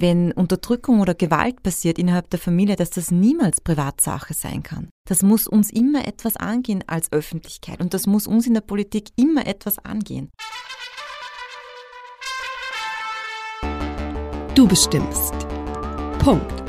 [0.00, 4.88] wenn Unterdrückung oder Gewalt passiert innerhalb der Familie, dass das niemals Privatsache sein kann.
[5.08, 9.10] Das muss uns immer etwas angehen als Öffentlichkeit und das muss uns in der Politik
[9.16, 10.30] immer etwas angehen.
[14.54, 15.34] Du bestimmst.
[16.18, 16.62] Punkt.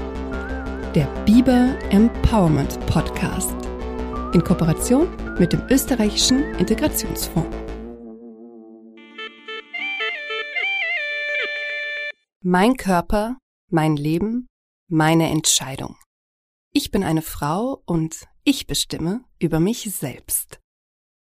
[0.93, 3.55] Der Biber Empowerment Podcast.
[4.33, 5.07] In Kooperation
[5.39, 7.66] mit dem österreichischen Integrationsfonds.
[12.43, 13.39] Mein Körper,
[13.71, 14.45] mein Leben,
[14.87, 15.95] meine Entscheidung.
[16.71, 20.59] Ich bin eine Frau und ich bestimme über mich selbst.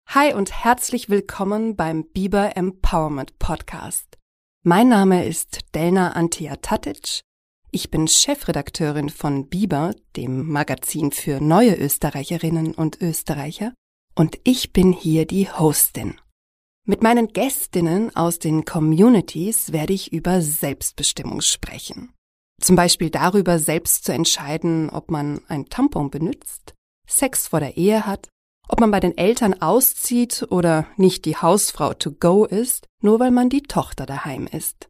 [0.07, 4.19] Hi und herzlich willkommen beim Biber Empowerment Podcast.
[4.63, 7.23] Mein Name ist Delna Antia Tatic.
[7.73, 13.75] Ich bin Chefredakteurin von Biber, dem Magazin für neue Österreicherinnen und Österreicher,
[14.15, 16.21] und ich bin hier die Hostin.
[16.87, 22.13] Mit meinen Gästinnen aus den Communities werde ich über Selbstbestimmung sprechen.
[22.61, 26.75] Zum Beispiel darüber, selbst zu entscheiden, ob man ein Tampon benutzt,
[27.09, 28.29] Sex vor der Ehe hat,
[28.69, 33.31] ob man bei den Eltern auszieht oder nicht die Hausfrau to go ist, nur weil
[33.31, 34.89] man die Tochter daheim ist.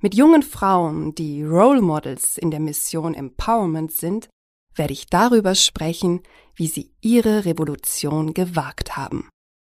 [0.00, 4.28] Mit jungen Frauen, die Role Models in der Mission Empowerment sind,
[4.74, 6.20] werde ich darüber sprechen,
[6.54, 9.28] wie sie ihre Revolution gewagt haben.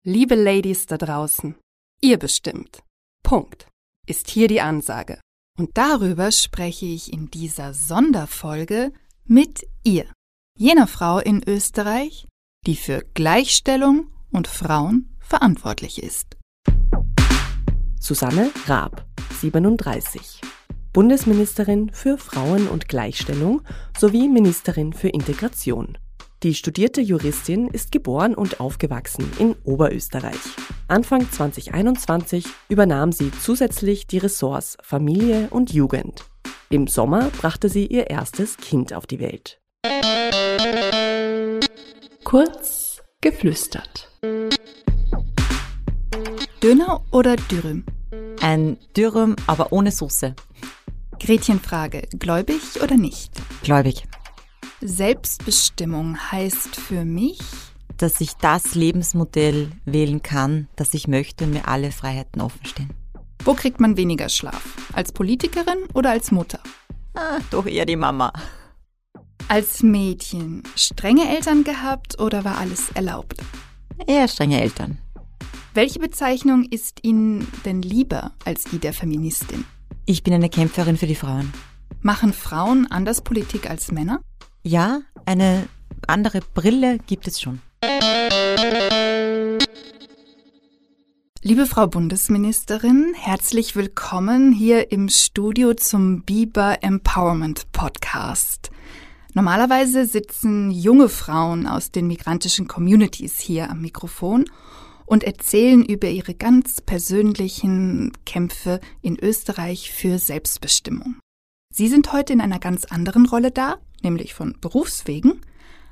[0.07, 1.55] Liebe Ladies da draußen,
[2.03, 2.83] ihr bestimmt.
[3.23, 3.69] Punkt.
[4.07, 5.19] Ist hier die Ansage.
[5.59, 8.93] Und darüber spreche ich in dieser Sonderfolge
[9.25, 10.05] mit ihr,
[10.59, 12.29] jener Frau in Österreich,
[12.67, 16.37] die für Gleichstellung und Frauen verantwortlich ist.
[17.99, 19.07] Susanne Raab,
[19.41, 20.43] 37.
[20.93, 23.63] Bundesministerin für Frauen und Gleichstellung
[23.97, 25.97] sowie Ministerin für Integration.
[26.45, 30.39] Die studierte Juristin ist geboren und aufgewachsen in Oberösterreich.
[30.89, 36.27] Anfang 2021 übernahm sie zusätzlich die Ressorts Familie und Jugend.
[36.69, 39.59] Im Sommer brachte sie ihr erstes Kind auf die Welt.
[42.25, 44.11] Kurz geflüstert.
[46.63, 47.87] Döner oder Dürüm?
[48.43, 50.35] Ein Dürüm, aber ohne Soße.
[51.19, 53.33] Gretchenfrage, gläubig oder nicht?
[53.63, 54.07] Gläubig.
[54.81, 57.39] Selbstbestimmung heißt für mich,
[57.97, 62.91] dass ich das Lebensmodell wählen kann, das ich möchte und mir alle Freiheiten offenstehen.
[63.45, 64.63] Wo kriegt man weniger Schlaf?
[64.93, 66.61] Als Politikerin oder als Mutter?
[67.15, 68.33] Ah, doch eher die Mama.
[69.49, 73.43] Als Mädchen strenge Eltern gehabt oder war alles erlaubt?
[74.07, 74.99] Eher strenge Eltern.
[75.75, 79.65] Welche Bezeichnung ist Ihnen denn lieber als die der Feministin?
[80.07, 81.53] Ich bin eine Kämpferin für die Frauen.
[82.01, 84.21] Machen Frauen anders Politik als Männer?
[84.67, 85.69] Ja, eine
[86.07, 87.61] andere Brille gibt es schon.
[91.43, 98.71] Liebe Frau Bundesministerin, herzlich willkommen hier im Studio zum Biber Empowerment Podcast.
[99.35, 104.47] Normalerweise sitzen junge Frauen aus den migrantischen Communities hier am Mikrofon
[105.05, 111.17] und erzählen über ihre ganz persönlichen Kämpfe in Österreich für Selbstbestimmung.
[111.71, 115.41] Sie sind heute in einer ganz anderen Rolle da, nämlich von Berufswegen,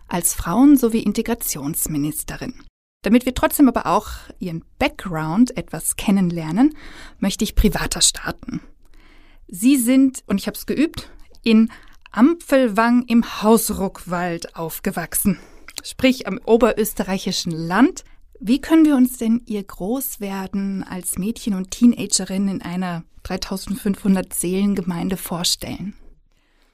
[0.09, 2.55] als Frauen- sowie Integrationsministerin.
[3.03, 4.09] Damit wir trotzdem aber auch
[4.39, 6.77] ihren Background etwas kennenlernen,
[7.19, 8.61] möchte ich privater starten.
[9.49, 11.11] Sie sind, und ich habe es geübt,
[11.43, 11.71] in
[12.13, 15.39] Ampfelwang im Hausruckwald aufgewachsen,
[15.83, 18.05] sprich am oberösterreichischen Land.
[18.39, 25.17] Wie können wir uns denn Ihr Großwerden als Mädchen und Teenagerin in einer 3500 Seelengemeinde
[25.17, 25.95] vorstellen?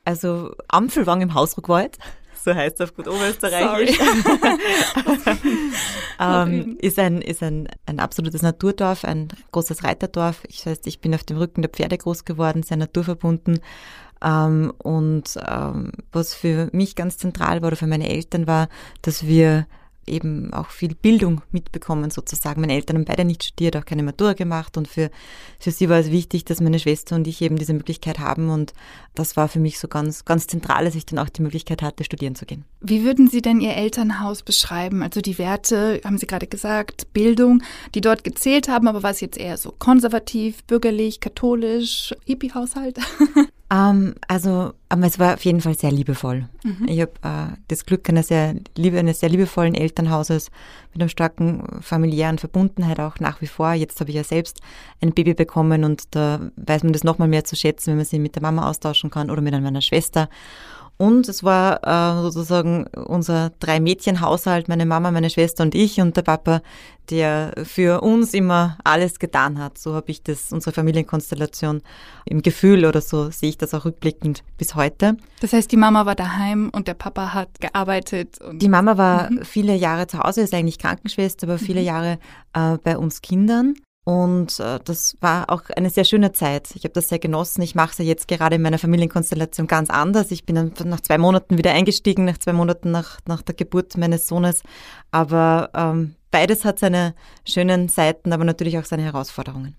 [0.09, 1.99] Also Ampfelwang im Hausruckwald,
[2.43, 3.99] so heißt es auf gut Oberösterreichisch,
[6.19, 10.45] ähm, ist, ein, ist ein, ein absolutes Naturdorf, ein großes Reiterdorf.
[10.49, 13.61] Ich heißt, ich bin auf dem Rücken der Pferde groß geworden, sehr naturverbunden.
[14.25, 18.71] Ähm, und ähm, was für mich ganz zentral war oder für meine Eltern war,
[19.03, 19.67] dass wir
[20.09, 22.61] eben auch viel Bildung mitbekommen sozusagen.
[22.61, 25.11] Meine Eltern haben beide nicht studiert, auch keine Matura gemacht und für,
[25.59, 28.73] für sie war es wichtig, dass meine Schwester und ich eben diese Möglichkeit haben und
[29.15, 32.05] das war für mich so ganz, ganz zentral, dass ich dann auch die Möglichkeit hatte,
[32.05, 32.65] studieren zu gehen.
[32.81, 35.03] Wie würden Sie denn Ihr Elternhaus beschreiben?
[35.03, 37.63] Also die Werte, haben Sie gerade gesagt, Bildung,
[37.95, 42.99] die dort gezählt haben, aber war es jetzt eher so konservativ, bürgerlich, katholisch, Hippie-Haushalt?
[43.71, 46.49] Ähm, also, aber es war auf jeden Fall sehr liebevoll.
[46.65, 46.87] Mhm.
[46.89, 50.51] Ich habe äh, das Glück einer sehr, liebe, eines sehr liebevollen Elternhauses
[50.93, 53.75] mit einer starken familiären Verbundenheit auch nach wie vor.
[53.75, 54.61] Jetzt habe ich ja selbst
[55.03, 58.19] ein Baby bekommen und da weiß man das nochmal mehr zu schätzen, wenn man sich
[58.19, 60.31] mit der Mama austauschen kann oder mit meiner Schwester.
[60.99, 66.23] Und es war äh, sozusagen unser Drei-Mädchen-Haushalt, meine Mama, meine Schwester und ich und der
[66.23, 66.61] Papa,
[67.09, 69.79] der für uns immer alles getan hat.
[69.79, 71.83] So habe ich das, unsere Familienkonstellation
[72.25, 75.17] im Gefühl oder so sehe ich das auch rückblickend bis heute.
[75.41, 78.39] Das heißt, die Mama war daheim und der Papa hat gearbeitet.
[78.53, 79.45] die Mama war mhm.
[79.45, 81.87] viele Jahre zu Hause, ist eigentlich Krankenschwester, aber viele mhm.
[81.87, 82.19] Jahre
[82.55, 83.75] äh, bei uns Kindern.
[84.09, 86.71] Und äh, das war auch eine sehr schöne Zeit.
[86.75, 87.61] Ich habe das sehr genossen.
[87.61, 90.31] Ich mache es ja jetzt gerade in meiner Familienkonstellation ganz anders.
[90.31, 93.99] Ich bin dann nach zwei Monaten wieder eingestiegen, nach zwei Monaten nach, nach der Geburt
[93.99, 94.63] meines Sohnes.
[95.11, 97.15] Aber ähm, beides hat seine
[97.47, 99.77] schönen Seiten, aber natürlich auch seine Herausforderungen.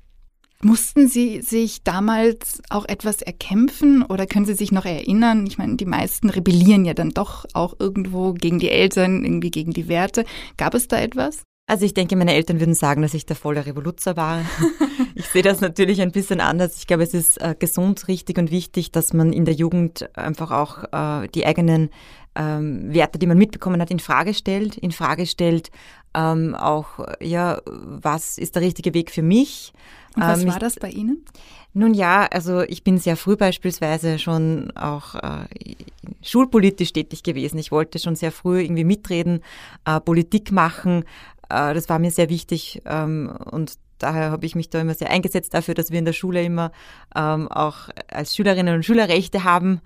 [0.61, 5.47] Mussten Sie sich damals auch etwas erkämpfen oder können Sie sich noch erinnern?
[5.47, 9.71] Ich meine, die meisten rebellieren ja dann doch auch irgendwo gegen die Eltern, irgendwie gegen
[9.71, 10.23] die Werte.
[10.55, 11.41] Gab es da etwas?
[11.69, 14.41] Also ich denke, meine Eltern würden sagen, dass ich der volle Revoluzer war.
[15.13, 16.77] ich sehe das natürlich ein bisschen anders.
[16.77, 20.49] Ich glaube, es ist äh, gesund, richtig und wichtig, dass man in der Jugend einfach
[20.49, 21.91] auch äh, die eigenen
[22.33, 24.77] ähm, Werte, die man mitbekommen hat, in Frage stellt.
[24.77, 25.69] In Frage stellt
[26.15, 29.71] ähm, auch, ja, was ist der richtige Weg für mich?
[30.15, 31.23] Und was ähm, war das bei Ihnen?
[31.73, 35.45] Nun ja, also ich bin sehr früh beispielsweise schon auch äh,
[36.23, 37.59] schulpolitisch tätig gewesen.
[37.59, 39.41] Ich wollte schon sehr früh irgendwie mitreden,
[39.85, 41.03] äh, Politik machen,
[41.49, 45.09] äh, das war mir sehr wichtig ähm, und daher habe ich mich da immer sehr
[45.09, 46.71] eingesetzt dafür, dass wir in der Schule immer
[47.15, 49.81] ähm, auch als Schülerinnen und Schüler Rechte haben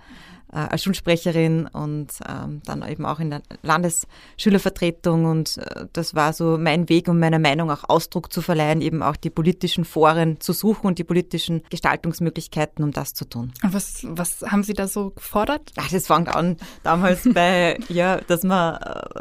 [0.54, 5.26] äh, als Schulsprecherin und ähm, dann eben auch in der Landesschülervertretung.
[5.26, 9.02] Und äh, das war so mein Weg, um meiner Meinung auch Ausdruck zu verleihen, eben
[9.02, 13.52] auch die politischen Foren zu suchen und die politischen Gestaltungsmöglichkeiten, um das zu tun.
[13.64, 15.72] Und was, was haben Sie da so gefordert?
[15.78, 18.76] Ach, das fängt an damals bei, ja, dass man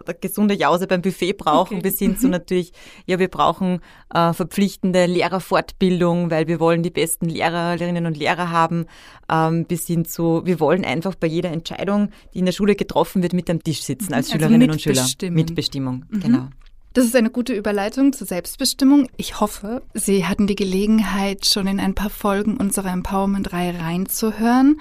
[0.06, 1.82] äh, gesunde Jause beim Buffet brauchen, okay.
[1.82, 2.32] bis hin zu mhm.
[2.32, 2.73] natürlich,
[3.06, 3.81] ja, wir brauchen
[4.14, 8.87] äh, verpflichtende Lehrerfortbildung, weil wir wollen die besten Lehrerinnen und Lehrer haben,
[9.31, 13.22] ähm, bis hin zu, wir wollen einfach bei jeder Entscheidung, die in der Schule getroffen
[13.22, 15.06] wird, mit am Tisch sitzen als also Schülerinnen und Schüler.
[15.30, 16.20] Mitbestimmung, mhm.
[16.20, 16.48] genau.
[16.92, 19.08] Das ist eine gute Überleitung zur Selbstbestimmung.
[19.16, 24.78] Ich hoffe, Sie hatten die Gelegenheit, schon in ein paar Folgen unserer Empowerment-Reihe reinzuhören.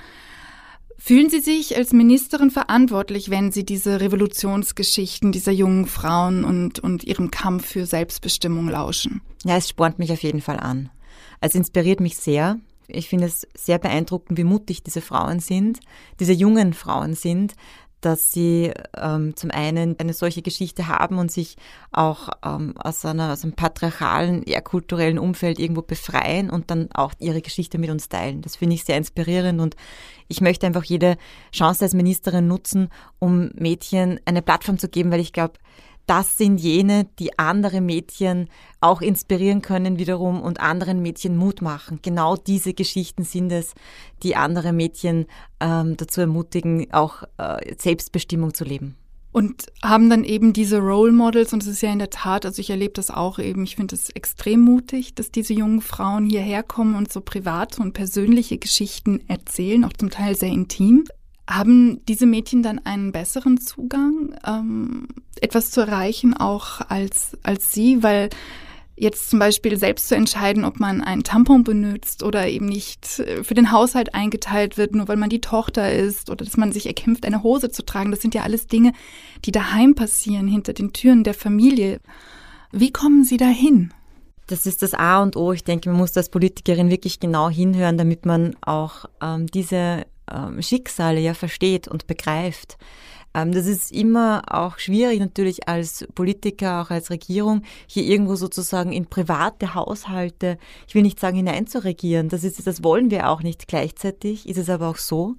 [0.98, 7.06] Fühlen Sie sich als Ministerin verantwortlich, wenn Sie diese Revolutionsgeschichten dieser jungen Frauen und, und
[7.06, 9.22] ihrem Kampf für Selbstbestimmung lauschen?
[9.46, 10.90] Ja, es spornt mich auf jeden Fall an.
[11.40, 12.60] Es inspiriert mich sehr,
[12.94, 15.80] ich finde es sehr beeindruckend, wie mutig diese Frauen sind,
[16.20, 17.54] diese jungen Frauen sind,
[18.02, 21.56] dass sie ähm, zum einen eine solche Geschichte haben und sich
[21.92, 27.14] auch ähm, aus, einer, aus einem patriarchalen, eher kulturellen Umfeld irgendwo befreien und dann auch
[27.20, 28.42] ihre Geschichte mit uns teilen.
[28.42, 29.76] Das finde ich sehr inspirierend und
[30.28, 31.18] ich möchte einfach jede
[31.52, 32.90] Chance als Ministerin nutzen,
[33.20, 35.54] um Mädchen eine Plattform zu geben, weil ich glaube,
[36.06, 38.50] das sind jene, die andere Mädchen
[38.80, 42.00] auch inspirieren können wiederum und anderen Mädchen Mut machen.
[42.02, 43.74] Genau diese Geschichten sind es,
[44.24, 45.28] die andere Mädchen
[45.60, 48.98] ähm, dazu ermutigen, auch äh, Selbstbestimmung zu leben.
[49.32, 52.60] Und haben dann eben diese Role Models, und es ist ja in der Tat, also
[52.60, 56.64] ich erlebe das auch eben, ich finde es extrem mutig, dass diese jungen Frauen hierher
[56.64, 61.06] kommen und so private und persönliche Geschichten erzählen, auch zum Teil sehr intim.
[61.50, 65.08] Haben diese Mädchen dann einen besseren Zugang, ähm,
[65.42, 68.04] etwas zu erreichen, auch als, als Sie?
[68.04, 68.30] Weil
[69.02, 73.44] jetzt zum Beispiel selbst zu entscheiden, ob man einen Tampon benutzt oder eben nicht äh,
[73.44, 76.86] für den Haushalt eingeteilt wird, nur weil man die Tochter ist oder dass man sich
[76.86, 78.94] erkämpft, eine Hose zu tragen, das sind ja alles Dinge,
[79.44, 82.00] die daheim passieren, hinter den Türen der Familie.
[82.72, 83.92] Wie kommen Sie dahin?
[84.46, 85.52] Das ist das A und O.
[85.52, 90.62] Ich denke, man muss als Politikerin wirklich genau hinhören, damit man auch ähm, diese ähm,
[90.62, 92.78] Schicksale ja versteht und begreift.
[93.34, 98.92] Ähm, das ist immer auch schwierig natürlich als Politiker, auch als Regierung, hier irgendwo sozusagen
[98.92, 100.58] in private Haushalte,
[100.88, 103.68] ich will nicht sagen hineinzuregieren, das ist, das wollen wir auch nicht.
[103.68, 105.36] Gleichzeitig ist es aber auch so,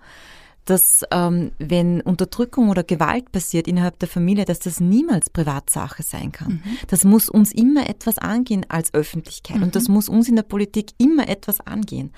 [0.64, 6.30] dass ähm, wenn Unterdrückung oder Gewalt passiert innerhalb der Familie, dass das niemals Privatsache sein
[6.32, 6.62] kann.
[6.64, 6.78] Mhm.
[6.86, 9.64] Das muss uns immer etwas angehen als Öffentlichkeit mhm.
[9.64, 9.94] und das mhm.
[9.94, 12.12] muss uns in der Politik immer etwas angehen.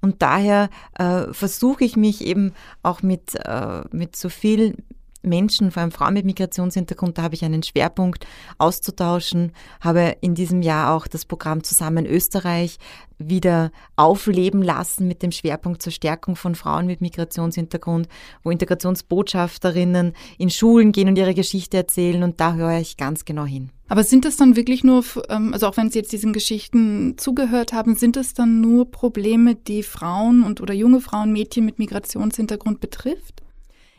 [0.00, 2.52] Und daher äh, versuche ich mich eben
[2.82, 4.76] auch mit, äh, mit so viel
[5.22, 8.26] Menschen, vor allem Frauen mit Migrationshintergrund, da habe ich einen Schwerpunkt
[8.58, 12.78] auszutauschen, habe in diesem Jahr auch das Programm Zusammen Österreich
[13.18, 18.08] wieder aufleben lassen mit dem Schwerpunkt zur Stärkung von Frauen mit Migrationshintergrund,
[18.44, 23.44] wo Integrationsbotschafterinnen in Schulen gehen und ihre Geschichte erzählen und da höre ich ganz genau
[23.44, 23.70] hin.
[23.88, 27.72] Aber sind das dann wirklich nur, ähm, also auch wenn Sie jetzt diesen Geschichten zugehört
[27.72, 32.80] haben, sind es dann nur Probleme, die Frauen und oder junge Frauen, Mädchen mit Migrationshintergrund
[32.80, 33.42] betrifft?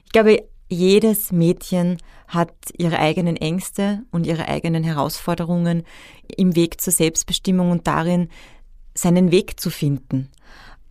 [0.05, 1.97] Ich glaube, jedes Mädchen
[2.27, 5.83] hat ihre eigenen Ängste und ihre eigenen Herausforderungen
[6.37, 8.29] im Weg zur Selbstbestimmung und darin,
[8.93, 10.29] seinen Weg zu finden.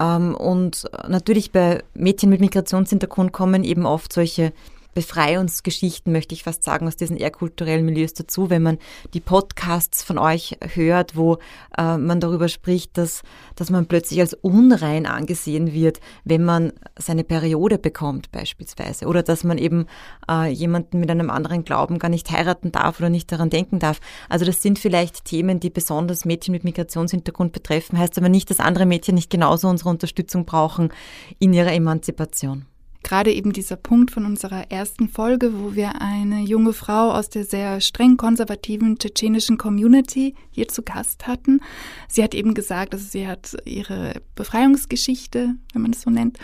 [0.00, 4.52] Ähm, und natürlich bei Mädchen mit Migrationshintergrund kommen eben oft solche
[4.94, 8.78] Befreiungsgeschichten, möchte ich fast sagen, aus diesen eher kulturellen Milieus dazu, wenn man
[9.14, 11.38] die Podcasts von euch hört, wo
[11.76, 13.22] äh, man darüber spricht, dass,
[13.54, 19.06] dass man plötzlich als unrein angesehen wird, wenn man seine Periode bekommt beispielsweise.
[19.06, 19.86] Oder dass man eben
[20.28, 24.00] äh, jemanden mit einem anderen Glauben gar nicht heiraten darf oder nicht daran denken darf.
[24.28, 28.60] Also das sind vielleicht Themen, die besonders Mädchen mit Migrationshintergrund betreffen, heißt aber nicht, dass
[28.60, 30.92] andere Mädchen nicht genauso unsere Unterstützung brauchen
[31.38, 32.66] in ihrer Emanzipation
[33.08, 37.44] gerade eben dieser Punkt von unserer ersten Folge, wo wir eine junge Frau aus der
[37.44, 41.60] sehr streng konservativen tschetschenischen Community hier zu Gast hatten.
[42.06, 46.38] Sie hat eben gesagt, also sie hat ihre Befreiungsgeschichte, wenn man es so nennt,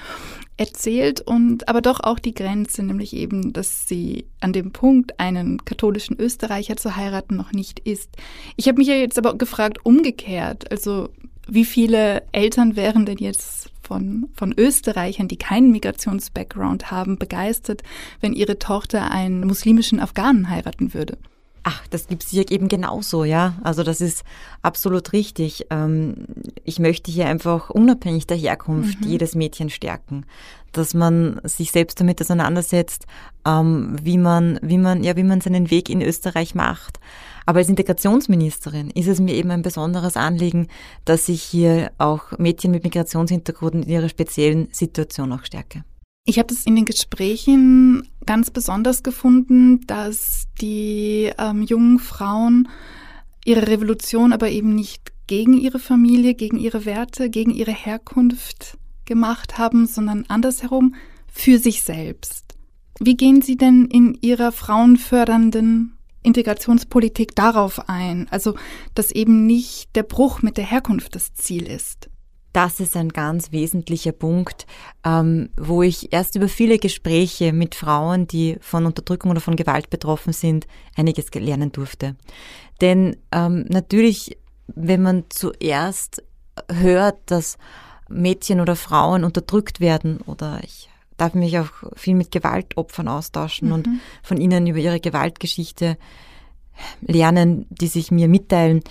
[0.56, 5.66] erzählt und aber doch auch die Grenze, nämlich eben, dass sie an dem Punkt, einen
[5.66, 8.08] katholischen Österreicher zu heiraten, noch nicht ist.
[8.56, 11.10] Ich habe mich ja jetzt aber gefragt, umgekehrt, also
[11.46, 17.82] wie viele Eltern wären denn jetzt von, von Österreichern, die keinen Migrations-Background haben, begeistert,
[18.20, 21.18] wenn ihre Tochter einen muslimischen Afghanen heiraten würde.
[21.66, 23.54] Ach, das gibt's hier eben genauso, ja.
[23.62, 24.22] Also das ist
[24.60, 25.66] absolut richtig.
[25.70, 26.26] Ähm,
[26.62, 29.08] ich möchte hier einfach unabhängig der Herkunft mhm.
[29.08, 30.26] jedes Mädchen stärken,
[30.72, 33.06] dass man sich selbst damit auseinandersetzt,
[33.46, 37.00] ähm, wie man, wie man, ja, wie man seinen Weg in Österreich macht.
[37.46, 40.68] Aber als Integrationsministerin ist es mir eben ein besonderes Anliegen,
[41.04, 45.84] dass ich hier auch Mädchen mit Migrationshintergrund in ihrer speziellen Situation auch stärke.
[46.26, 52.68] Ich habe das in den Gesprächen ganz besonders gefunden, dass die ähm, jungen Frauen
[53.44, 59.58] ihre Revolution aber eben nicht gegen ihre Familie, gegen ihre Werte, gegen ihre Herkunft gemacht
[59.58, 60.94] haben, sondern andersherum
[61.26, 62.54] für sich selbst.
[63.00, 65.93] Wie gehen Sie denn in Ihrer frauenfördernden
[66.24, 68.26] Integrationspolitik darauf ein?
[68.30, 68.56] Also,
[68.94, 72.10] dass eben nicht der Bruch mit der Herkunft das Ziel ist.
[72.52, 74.66] Das ist ein ganz wesentlicher Punkt,
[75.04, 79.90] ähm, wo ich erst über viele Gespräche mit Frauen, die von Unterdrückung oder von Gewalt
[79.90, 82.14] betroffen sind, einiges lernen durfte.
[82.80, 84.38] Denn ähm, natürlich,
[84.68, 86.22] wenn man zuerst
[86.70, 87.58] hört, dass
[88.08, 93.74] Mädchen oder Frauen unterdrückt werden oder ich darf mich auch viel mit Gewaltopfern austauschen mhm.
[93.74, 93.88] und
[94.22, 95.96] von ihnen über ihre Gewaltgeschichte
[97.00, 98.82] lernen, die sich mir mitteilen.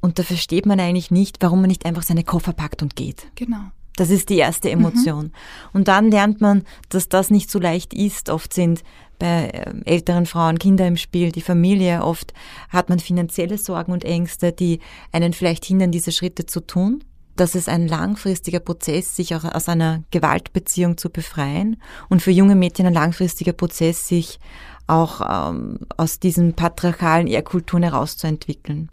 [0.00, 3.26] Und da versteht man eigentlich nicht, warum man nicht einfach seine Koffer packt und geht.
[3.34, 3.70] Genau.
[3.96, 4.80] Das ist die erste mhm.
[4.80, 5.24] Emotion.
[5.26, 5.32] Mhm.
[5.72, 8.30] Und dann lernt man, dass das nicht so leicht ist.
[8.30, 8.82] Oft sind
[9.18, 12.02] bei ähm, älteren Frauen Kinder im Spiel, die Familie.
[12.02, 12.32] Oft
[12.70, 14.80] hat man finanzielle Sorgen und Ängste, die
[15.12, 17.04] einen vielleicht hindern, diese Schritte zu tun
[17.36, 22.54] dass es ein langfristiger Prozess, sich auch aus einer Gewaltbeziehung zu befreien und für junge
[22.54, 24.38] Mädchen ein langfristiger Prozess, sich
[24.86, 25.20] auch
[25.50, 28.90] ähm, aus diesen patriarchalen Ehrkulturen herauszuentwickeln.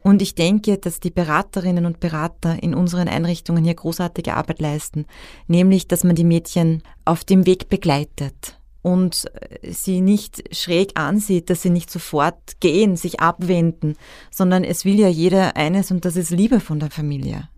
[0.00, 5.06] Und ich denke, dass die Beraterinnen und Berater in unseren Einrichtungen hier großartige Arbeit leisten,
[5.46, 9.24] nämlich, dass man die Mädchen auf dem Weg begleitet und
[9.66, 13.96] sie nicht schräg ansieht, dass sie nicht sofort gehen, sich abwenden,
[14.30, 17.48] sondern es will ja jeder eines und das ist Liebe von der Familie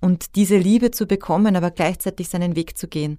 [0.00, 3.18] und diese Liebe zu bekommen, aber gleichzeitig seinen Weg zu gehen.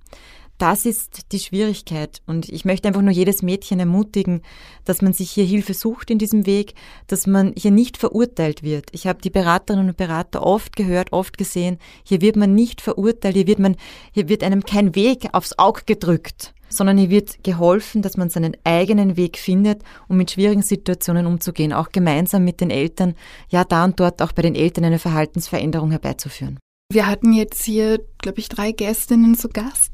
[0.58, 2.22] Das ist die Schwierigkeit.
[2.26, 4.42] Und ich möchte einfach nur jedes Mädchen ermutigen,
[4.86, 6.76] dass man sich hier Hilfe sucht in diesem Weg,
[7.08, 8.86] dass man hier nicht verurteilt wird.
[8.94, 11.78] Ich habe die Beraterinnen und Berater oft gehört, oft gesehen.
[12.04, 13.76] Hier wird man nicht verurteilt, hier wird man,
[14.14, 18.56] hier wird einem kein Weg aufs Auge gedrückt, sondern hier wird geholfen, dass man seinen
[18.64, 23.16] eigenen Weg findet, um mit schwierigen Situationen umzugehen, auch gemeinsam mit den Eltern,
[23.50, 26.60] ja, da und dort auch bei den Eltern eine Verhaltensveränderung herbeizuführen.
[26.92, 29.92] Wir hatten jetzt hier, glaube ich, drei Gästinnen zu Gast,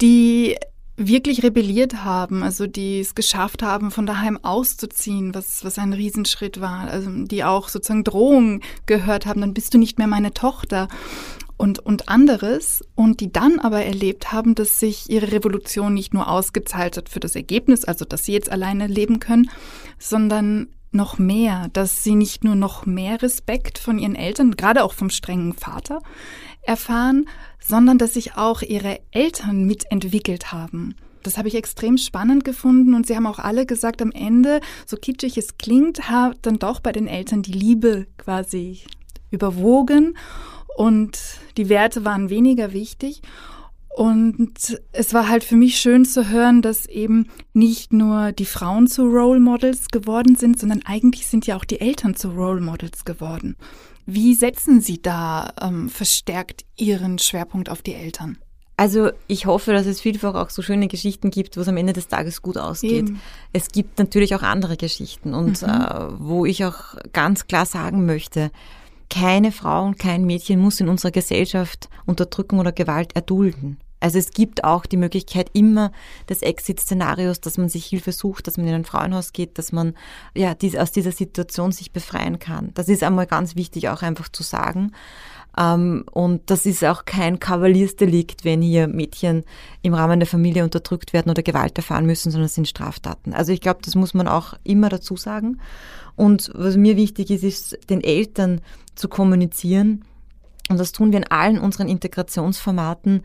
[0.00, 0.56] die
[0.96, 6.60] wirklich rebelliert haben, also die es geschafft haben, von daheim auszuziehen, was, was ein Riesenschritt
[6.60, 10.88] war, also die auch sozusagen Drohungen gehört haben, dann bist du nicht mehr meine Tochter
[11.56, 16.28] und, und anderes und die dann aber erlebt haben, dass sich ihre Revolution nicht nur
[16.28, 19.50] ausgezahlt hat für das Ergebnis, also dass sie jetzt alleine leben können,
[19.98, 24.92] sondern noch mehr, dass sie nicht nur noch mehr Respekt von ihren Eltern, gerade auch
[24.92, 26.00] vom strengen Vater,
[26.62, 27.28] erfahren,
[27.60, 30.96] sondern dass sich auch ihre Eltern mitentwickelt haben.
[31.22, 34.96] Das habe ich extrem spannend gefunden und sie haben auch alle gesagt, am Ende, so
[34.96, 38.80] kitschig es klingt, hat dann doch bei den Eltern die Liebe quasi
[39.30, 40.16] überwogen
[40.76, 41.18] und
[41.56, 43.22] die Werte waren weniger wichtig.
[43.96, 48.86] Und es war halt für mich schön zu hören, dass eben nicht nur die Frauen
[48.86, 53.06] zu Role Models geworden sind, sondern eigentlich sind ja auch die Eltern zu Role Models
[53.06, 53.56] geworden.
[54.04, 58.36] Wie setzen Sie da ähm, verstärkt Ihren Schwerpunkt auf die Eltern?
[58.76, 61.94] Also ich hoffe, dass es vielfach auch so schöne Geschichten gibt, wo es am Ende
[61.94, 63.08] des Tages gut ausgeht.
[63.08, 63.20] Eben.
[63.54, 65.68] Es gibt natürlich auch andere Geschichten und mhm.
[65.68, 68.50] äh, wo ich auch ganz klar sagen möchte,
[69.10, 73.78] keine Frau und kein Mädchen muss in unserer Gesellschaft Unterdrückung oder Gewalt erdulden.
[73.98, 75.90] Also es gibt auch die Möglichkeit immer
[76.28, 79.94] des Exit-Szenarios, dass man sich Hilfe sucht, dass man in ein Frauenhaus geht, dass man
[80.34, 82.72] ja dies, aus dieser Situation sich befreien kann.
[82.74, 84.92] Das ist einmal ganz wichtig auch einfach zu sagen.
[85.58, 89.44] Ähm, und das ist auch kein Kavaliersdelikt, wenn hier Mädchen
[89.82, 93.32] im Rahmen der Familie unterdrückt werden oder Gewalt erfahren müssen, sondern es sind Straftaten.
[93.32, 95.60] Also ich glaube, das muss man auch immer dazu sagen.
[96.14, 98.60] Und was mir wichtig ist, ist den Eltern
[98.94, 100.04] zu kommunizieren,
[100.68, 103.22] und das tun wir in allen unseren Integrationsformaten,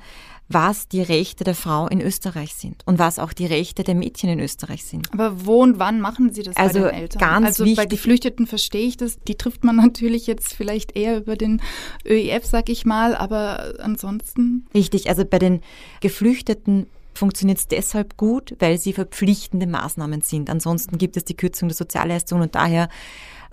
[0.48, 4.30] was die Rechte der Frau in Österreich sind und was auch die Rechte der Mädchen
[4.30, 5.12] in Österreich sind.
[5.14, 7.20] Aber wo und wann machen Sie das also bei den Eltern?
[7.20, 7.78] Ganz also wichtig.
[7.78, 9.20] bei Geflüchteten verstehe ich das.
[9.20, 11.62] Die trifft man natürlich jetzt vielleicht eher über den
[12.06, 14.68] ÖIF, sag ich mal, aber ansonsten.
[14.74, 15.62] Richtig, also bei den
[16.02, 20.50] Geflüchteten funktioniert es deshalb gut, weil sie verpflichtende Maßnahmen sind.
[20.50, 22.90] Ansonsten gibt es die Kürzung der Sozialleistungen und daher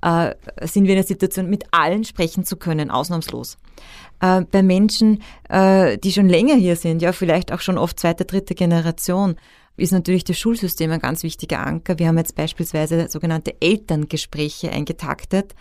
[0.03, 3.59] äh, sind wir in der Situation, mit allen sprechen zu können, ausnahmslos.
[4.21, 8.25] Äh, bei Menschen, äh, die schon länger hier sind, ja vielleicht auch schon oft zweite,
[8.25, 9.37] dritte Generation,
[9.77, 11.99] ist natürlich das Schulsystem ein ganz wichtiger Anker.
[11.99, 15.55] Wir haben jetzt beispielsweise sogenannte Elterngespräche eingetaktet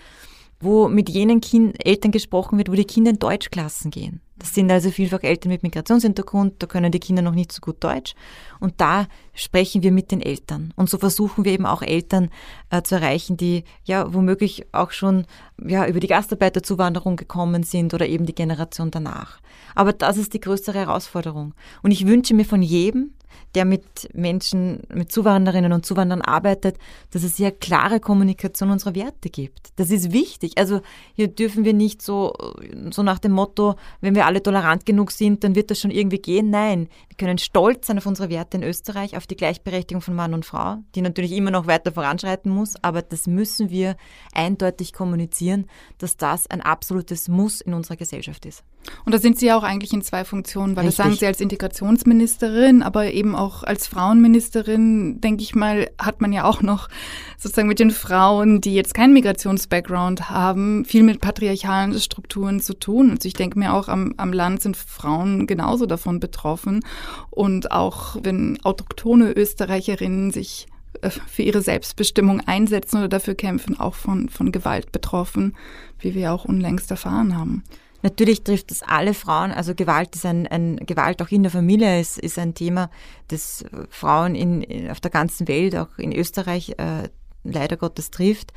[0.59, 4.21] wo mit jenen kind Eltern gesprochen wird, wo die Kinder in Deutschklassen gehen.
[4.39, 7.83] Das sind also vielfach Eltern mit Migrationshintergrund, da können die Kinder noch nicht so gut
[7.83, 8.13] Deutsch.
[8.59, 10.73] Und da sprechen wir mit den Eltern.
[10.75, 12.29] Und so versuchen wir eben auch Eltern
[12.69, 15.25] äh, zu erreichen, die ja womöglich auch schon
[15.65, 19.39] ja, über die Gastarbeiterzuwanderung gekommen sind oder eben die Generation danach.
[19.73, 21.53] Aber das ist die größere Herausforderung.
[21.81, 23.13] Und ich wünsche mir von jedem,
[23.55, 26.77] der mit Menschen, mit Zuwanderinnen und Zuwanderern arbeitet,
[27.11, 29.69] dass es hier klare Kommunikation unserer Werte gibt.
[29.77, 30.53] Das ist wichtig.
[30.57, 30.81] Also
[31.13, 32.33] hier dürfen wir nicht so,
[32.91, 36.19] so nach dem Motto, wenn wir alle tolerant genug sind, dann wird das schon irgendwie
[36.19, 36.49] gehen.
[36.49, 40.33] Nein, wir können stolz sein auf unsere Werte in Österreich, auf die Gleichberechtigung von Mann
[40.33, 43.95] und Frau, die natürlich immer noch weiter voranschreiten muss, aber das müssen wir
[44.33, 45.67] eindeutig kommunizieren,
[45.97, 48.63] dass das ein absolutes Muss in unserer Gesellschaft ist.
[49.05, 50.97] Und da sind Sie ja auch eigentlich in zwei Funktionen, weil Richtig.
[50.97, 56.33] das sagen Sie als Integrationsministerin, aber eben auch als Frauenministerin, denke ich mal, hat man
[56.33, 56.89] ja auch noch
[57.37, 63.11] sozusagen mit den Frauen, die jetzt keinen Migrationsbackground haben, viel mit patriarchalen Strukturen zu tun.
[63.11, 66.83] Also ich denke mir auch, am, am Land sind Frauen genauso davon betroffen.
[67.29, 70.67] Und auch wenn autochtone Österreicherinnen sich
[71.01, 75.55] äh, für ihre Selbstbestimmung einsetzen oder dafür kämpfen, auch von, von Gewalt betroffen,
[75.99, 77.63] wie wir auch unlängst erfahren haben.
[78.01, 79.51] Natürlich trifft es alle Frauen.
[79.51, 82.89] Also Gewalt ist ein, ein Gewalt auch in der Familie ist, ist ein Thema,
[83.27, 87.09] das Frauen in, auf der ganzen Welt, auch in Österreich, äh,
[87.43, 88.53] leider Gottes trifft.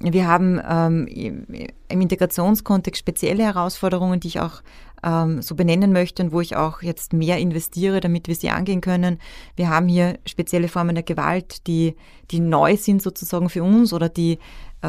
[0.00, 4.62] Wir haben ähm, im Integrationskontext spezielle Herausforderungen, die ich auch
[5.04, 8.80] ähm, so benennen möchte und wo ich auch jetzt mehr investiere, damit wir sie angehen
[8.80, 9.18] können.
[9.54, 11.94] Wir haben hier spezielle Formen der Gewalt, die,
[12.30, 14.38] die neu sind sozusagen für uns oder die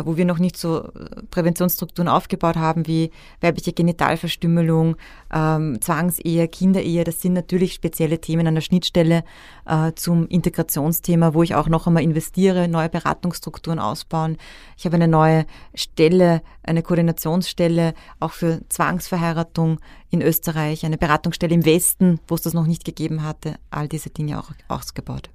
[0.04, 4.96] wo wir noch nicht so äh, Präventionsstrukturen aufgebaut haben wie weibliche Genitalverstümmelung,
[5.32, 7.04] ähm, Zwangsehe, Kinderehe.
[7.04, 9.24] Das sind natürlich spezielle Themen an der Schnittstelle
[9.66, 14.38] äh, zum Integrationsthema, wo ich auch noch einmal investiere, neue Beratungsstrukturen ausbauen.
[14.78, 19.80] Ich habe eine neue Stelle, eine Koordinationsstelle auch für Zwangsverheiratung
[20.10, 23.56] in Österreich, eine Beratungsstelle im Westen, wo es das noch nicht gegeben hatte.
[23.70, 25.30] All diese Dinge auch ausgebaut.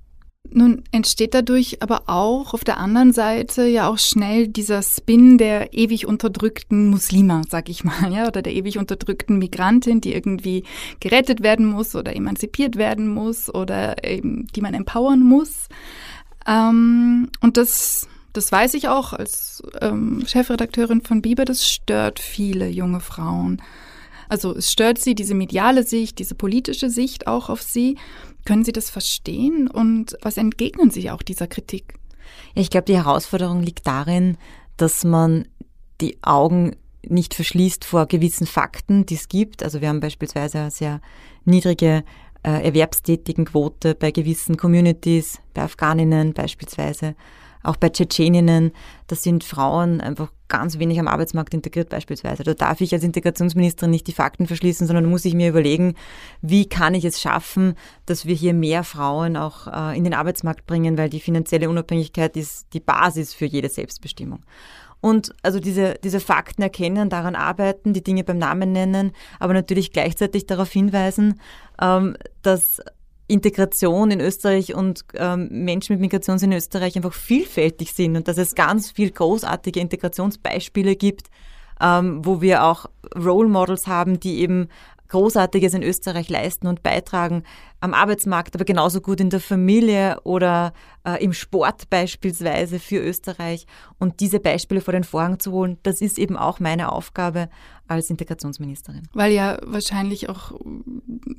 [0.51, 5.75] Nun entsteht dadurch aber auch auf der anderen Seite ja auch schnell dieser Spin der
[5.75, 10.65] ewig unterdrückten Muslima, sag ich mal, ja, oder der ewig unterdrückten Migrantin, die irgendwie
[11.01, 15.69] gerettet werden muss oder emanzipiert werden muss oder eben, die man empowern muss.
[16.47, 22.69] Ähm, und das, das weiß ich auch als ähm, Chefredakteurin von Biber, das stört viele
[22.69, 23.61] junge Frauen.
[24.29, 27.97] Also es stört sie, diese mediale Sicht, diese politische Sicht auch auf sie.
[28.45, 31.95] Können Sie das verstehen und was entgegnen Sie auch dieser Kritik?
[32.55, 34.37] Ich glaube, die Herausforderung liegt darin,
[34.77, 35.47] dass man
[36.01, 39.63] die Augen nicht verschließt vor gewissen Fakten, die es gibt.
[39.63, 41.01] Also wir haben beispielsweise eine sehr
[41.45, 42.05] niedrige
[42.43, 47.15] äh, Erwerbstätigenquote bei gewissen Communities, bei Afghaninnen beispielsweise
[47.63, 48.73] auch bei Tschetscheninnen,
[49.07, 52.43] da sind Frauen einfach ganz wenig am Arbeitsmarkt integriert beispielsweise.
[52.43, 55.95] Da darf ich als Integrationsministerin nicht die Fakten verschließen, sondern muss ich mir überlegen,
[56.41, 57.75] wie kann ich es schaffen,
[58.07, 62.37] dass wir hier mehr Frauen auch äh, in den Arbeitsmarkt bringen, weil die finanzielle Unabhängigkeit
[62.37, 64.43] ist die Basis für jede Selbstbestimmung.
[65.01, 69.93] Und also diese, diese Fakten erkennen, daran arbeiten, die Dinge beim Namen nennen, aber natürlich
[69.93, 71.41] gleichzeitig darauf hinweisen,
[71.81, 72.81] ähm, dass
[73.29, 78.39] Integration in Österreich und ähm, Menschen mit Migration in Österreich einfach vielfältig sind und dass
[78.39, 81.29] es ganz viel großartige Integrationsbeispiele gibt,
[81.81, 84.69] ähm, wo wir auch Role Models haben, die eben
[85.09, 87.45] Großartiges in Österreich leisten und beitragen
[87.81, 90.73] am Arbeitsmarkt, aber genauso gut in der Familie oder
[91.05, 93.67] äh, im Sport beispielsweise für Österreich.
[93.99, 97.49] Und diese Beispiele vor den Vorhang zu holen, das ist eben auch meine Aufgabe
[97.87, 99.03] als Integrationsministerin.
[99.15, 100.53] Weil ja wahrscheinlich auch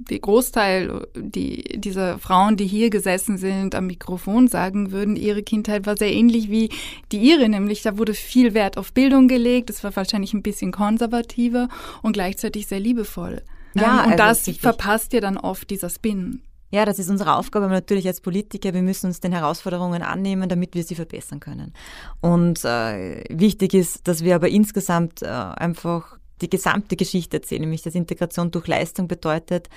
[0.09, 5.85] die Großteil die, dieser Frauen, die hier gesessen sind, am Mikrofon sagen würden, ihre Kindheit
[5.85, 6.69] war sehr ähnlich wie
[7.11, 10.71] die ihre, nämlich da wurde viel Wert auf Bildung gelegt, es war wahrscheinlich ein bisschen
[10.71, 11.67] konservativer
[12.01, 13.43] und gleichzeitig sehr liebevoll.
[13.73, 16.41] Ja, ähm, und also das verpasst ja dann oft dieser Spin.
[16.71, 18.73] Ja, das ist unsere Aufgabe natürlich als Politiker.
[18.73, 21.73] Wir müssen uns den Herausforderungen annehmen, damit wir sie verbessern können.
[22.21, 27.81] Und äh, wichtig ist, dass wir aber insgesamt äh, einfach die gesamte Geschichte erzählen, nämlich
[27.81, 29.67] dass Integration durch Leistung bedeutet,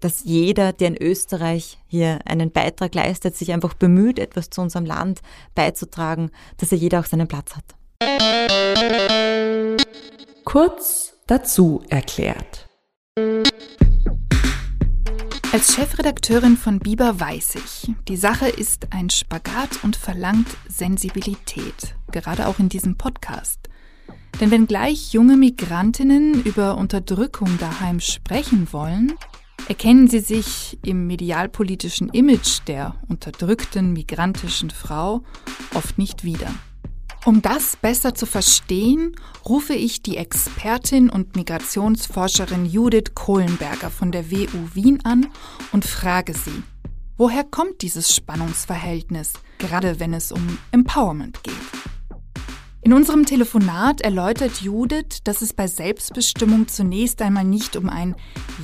[0.00, 4.84] dass jeder, der in Österreich hier einen Beitrag leistet, sich einfach bemüht, etwas zu unserem
[4.84, 5.20] Land
[5.54, 7.64] beizutragen, dass er jeder auch seinen Platz hat.
[10.44, 12.69] Kurz dazu erklärt.
[15.52, 22.46] Als Chefredakteurin von Biber weiß ich, die Sache ist ein Spagat und verlangt Sensibilität, gerade
[22.46, 23.68] auch in diesem Podcast.
[24.40, 29.14] Denn wenn gleich junge Migrantinnen über Unterdrückung daheim sprechen wollen,
[29.66, 35.24] erkennen sie sich im medialpolitischen Image der unterdrückten migrantischen Frau
[35.74, 36.54] oft nicht wieder.
[37.26, 39.14] Um das besser zu verstehen,
[39.46, 45.26] rufe ich die Expertin und Migrationsforscherin Judith Kohlenberger von der WU Wien an
[45.70, 46.62] und frage sie,
[47.18, 51.54] woher kommt dieses Spannungsverhältnis, gerade wenn es um Empowerment geht?
[52.80, 58.16] In unserem Telefonat erläutert Judith, dass es bei Selbstbestimmung zunächst einmal nicht um ein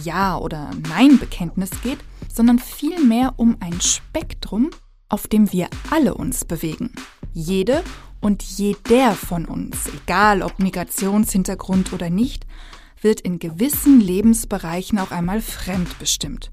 [0.02, 1.98] Ja- oder Nein-Bekenntnis geht,
[2.32, 4.70] sondern vielmehr um ein Spektrum,
[5.10, 6.94] auf dem wir alle uns bewegen.
[7.34, 7.84] Jede
[8.20, 12.46] und jeder von uns, egal ob Migrationshintergrund oder nicht,
[13.00, 16.50] wird in gewissen Lebensbereichen auch einmal fremdbestimmt,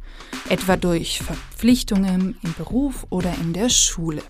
[0.49, 4.21] etwa durch Verpflichtungen im Beruf oder in der Schule.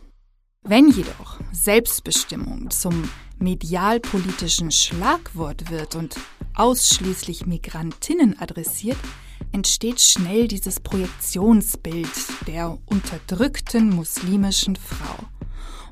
[0.62, 6.16] Wenn jedoch Selbstbestimmung zum medialpolitischen Schlagwort wird und
[6.54, 8.98] ausschließlich Migrantinnen adressiert,
[9.52, 12.08] entsteht schnell dieses Projektionsbild
[12.48, 15.28] der unterdrückten muslimischen Frau.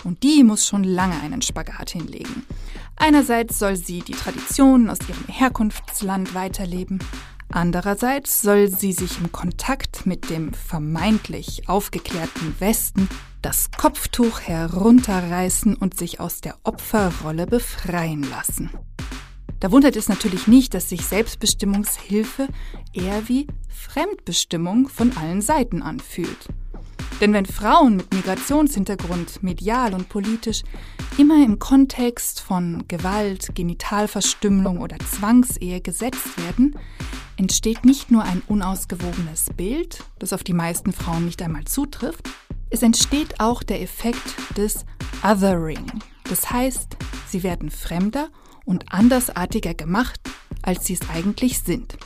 [0.04, 2.44] Und die muss schon lange einen Spagat hinlegen.
[2.96, 7.00] Einerseits soll sie die Traditionen aus ihrem Herkunftsland weiterleben,
[7.50, 13.10] andererseits soll sie sich im Kontakt mit dem vermeintlich aufgeklärten Westen
[13.42, 18.70] das Kopftuch herunterreißen und sich aus der Opferrolle befreien lassen.
[19.60, 22.48] Da wundert es natürlich nicht, dass sich Selbstbestimmungshilfe
[22.94, 26.48] eher wie Fremdbestimmung von allen Seiten anfühlt.
[27.22, 30.64] Denn wenn Frauen mit Migrationshintergrund medial und politisch
[31.20, 36.76] immer im Kontext von Gewalt, Genitalverstümmelung oder Zwangsehe gesetzt werden,
[37.38, 42.28] entsteht nicht nur ein unausgewogenes Bild, das auf die meisten Frauen nicht einmal zutrifft,
[42.72, 44.86] es entsteht auch der Effekt des
[45.24, 45.86] Othering.
[46.24, 48.30] Das heißt, sie werden fremder
[48.66, 50.20] und andersartiger gemacht,
[50.64, 51.98] als sie es eigentlich sind.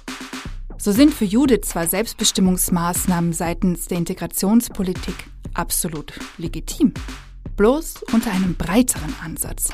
[0.77, 5.15] So sind für Judith zwar Selbstbestimmungsmaßnahmen seitens der Integrationspolitik
[5.53, 6.93] absolut legitim,
[7.55, 9.69] bloß unter einem breiteren Ansatz.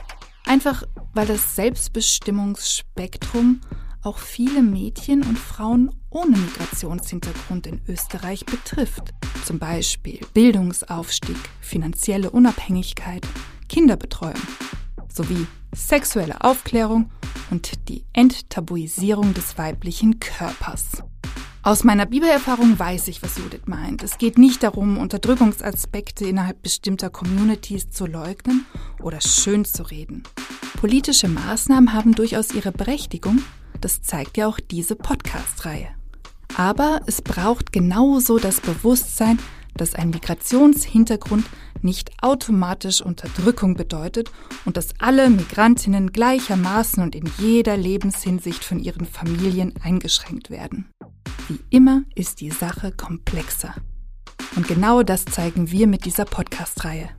[0.46, 0.84] Einfach
[1.14, 3.62] weil das Selbstbestimmungsspektrum
[4.04, 9.14] auch viele Mädchen und Frauen ohne Migrationshintergrund in Österreich betrifft.
[9.46, 13.28] Zum Beispiel Bildungsaufstieg, finanzielle Unabhängigkeit,
[13.70, 14.42] Kinderbetreuung
[15.08, 17.10] sowie sexuelle Aufklärung
[17.50, 21.04] und die Enttabuisierung des weiblichen Körpers.
[21.64, 24.02] Aus meiner Bibelerfahrung weiß ich, was Judith meint.
[24.02, 28.66] Es geht nicht darum, Unterdrückungsaspekte innerhalb bestimmter Communities zu leugnen
[29.00, 30.24] oder schön zu reden.
[30.78, 33.44] Politische Maßnahmen haben durchaus ihre Berechtigung,
[33.80, 35.90] das zeigt ja auch diese Podcast-Reihe.
[36.58, 39.38] Aber es braucht genauso das Bewusstsein,
[39.76, 41.46] dass ein Migrationshintergrund
[41.82, 44.32] nicht automatisch Unterdrückung bedeutet
[44.66, 50.92] und dass alle Migrantinnen gleichermaßen und in jeder Lebenshinsicht von ihren Familien eingeschränkt werden.
[51.48, 53.76] Wie immer ist die Sache komplexer.
[54.56, 57.10] Und genau das zeigen wir mit dieser Podcast-Reihe.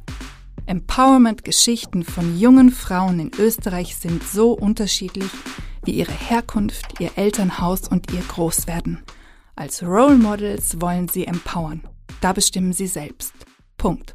[0.66, 5.30] Empowerment-Geschichten von jungen Frauen in Österreich sind so unterschiedlich
[5.84, 9.02] wie ihre Herkunft, ihr Elternhaus und ihr Großwerden.
[9.56, 11.82] Als Role Models wollen sie empowern.
[12.22, 13.34] Da bestimmen sie selbst.
[13.76, 14.14] Punkt.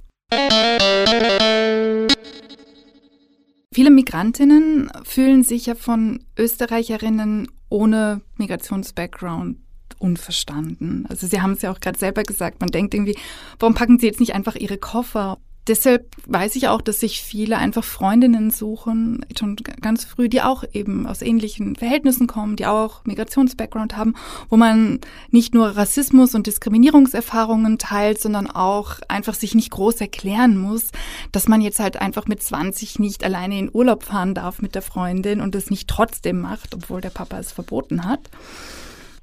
[3.74, 9.58] Viele Migrantinnen fühlen sich ja von Österreicherinnen ohne Migrationsbackground
[10.00, 11.06] unverstanden.
[11.10, 13.18] Also Sie haben es ja auch gerade selber gesagt, man denkt irgendwie,
[13.60, 15.38] warum packen Sie jetzt nicht einfach Ihre Koffer
[15.68, 20.64] deshalb weiß ich auch, dass sich viele einfach Freundinnen suchen, schon ganz früh, die auch
[20.74, 24.16] eben aus ähnlichen Verhältnissen kommen, die auch Migrationsbackground haben,
[24.50, 25.00] wo man
[25.32, 30.90] nicht nur Rassismus und Diskriminierungserfahrungen teilt, sondern auch einfach sich nicht groß erklären muss,
[31.32, 34.82] dass man jetzt halt einfach mit 20 nicht alleine in Urlaub fahren darf mit der
[34.82, 38.22] Freundin und es nicht trotzdem macht, obwohl der Papa es verboten hat.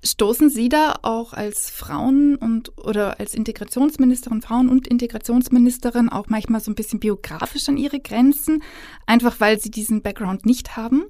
[0.07, 6.61] Stoßen Sie da auch als Frauen und oder als Integrationsministerin, Frauen- und Integrationsministerin auch manchmal
[6.61, 8.62] so ein bisschen biografisch an Ihre Grenzen,
[9.07, 11.07] einfach weil Sie diesen Background nicht haben?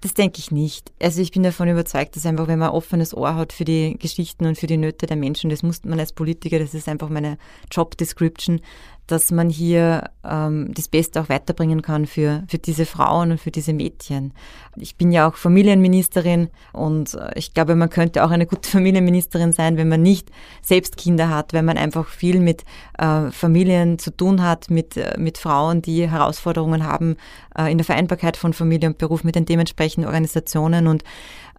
[0.00, 0.92] Das denke ich nicht.
[1.00, 3.96] Also ich bin davon überzeugt, dass einfach, wenn man ein offenes Ohr hat für die
[3.98, 7.08] Geschichten und für die Nöte der Menschen, das muss man als Politiker, das ist einfach
[7.08, 7.38] meine
[7.70, 8.60] Job Description,
[9.06, 13.50] dass man hier ähm, das Beste auch weiterbringen kann für, für diese Frauen und für
[13.50, 14.32] diese Mädchen.
[14.76, 19.52] Ich bin ja auch Familienministerin und äh, ich glaube, man könnte auch eine gute Familienministerin
[19.52, 20.30] sein, wenn man nicht
[20.62, 22.64] selbst Kinder hat, wenn man einfach viel mit
[22.98, 27.16] äh, Familien zu tun hat, mit, äh, mit Frauen, die Herausforderungen haben
[27.56, 30.86] äh, in der Vereinbarkeit von Familie und Beruf mit den dementsprechenden Organisationen.
[30.86, 31.04] Und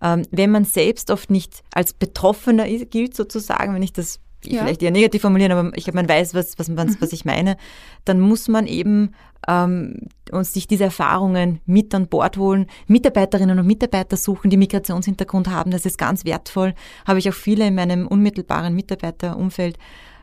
[0.01, 4.61] ähm, wenn man selbst oft nicht als Betroffener gilt, sozusagen, wenn ich das ja.
[4.61, 7.57] vielleicht eher negativ formulieren, aber ich glaube, man weiß, was, was, was, was ich meine,
[8.03, 9.11] dann muss man eben
[9.47, 15.49] ähm, uns sich diese Erfahrungen mit an Bord holen, Mitarbeiterinnen und Mitarbeiter suchen, die Migrationshintergrund
[15.49, 15.71] haben.
[15.71, 16.73] Das ist ganz wertvoll.
[17.05, 19.77] Habe ich auch viele in meinem unmittelbaren Mitarbeiterumfeld,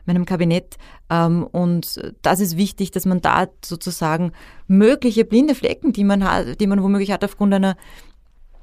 [0.05, 0.75] meinem Kabinett.
[1.09, 4.31] Ähm, und das ist wichtig, dass man da sozusagen
[4.67, 7.75] mögliche blinde Flecken, die man hat, die man womöglich hat aufgrund einer